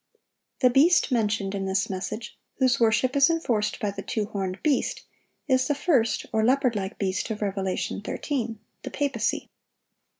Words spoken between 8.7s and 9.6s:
papacy.